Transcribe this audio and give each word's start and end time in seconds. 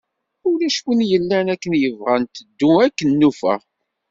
Ulac 0.49 0.77
win 0.85 1.01
yellan 1.11 1.47
akken 1.53 1.73
yebɣa, 1.81 2.15
nteddu 2.21 2.69
akken 2.85 3.09
nufa. 3.19 3.55